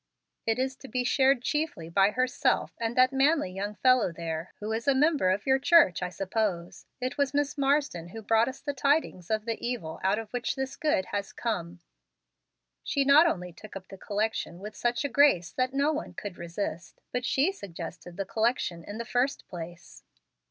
[0.47, 4.71] It is to be shared chiefly by herself and that manly young fellow there, who
[4.71, 6.87] is a member of your church, I suppose.
[6.99, 10.55] It was Miss Marsden who brought us the tidings of the evil out of which
[10.55, 11.81] this good has come.
[12.83, 16.39] She not only took up the collection with such a grace that no one could
[16.39, 20.01] resist, but she suggested the collection in the first place."